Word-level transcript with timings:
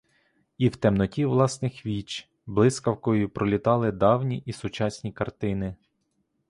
І 0.57 0.69
в 0.69 0.75
темноті 0.75 1.25
власних 1.25 1.85
віч 1.85 2.29
блискавкою 2.45 3.29
пролітали 3.29 3.91
давні 3.91 4.43
і 4.45 4.53
сучасні 4.53 5.11
картини. 5.11 5.75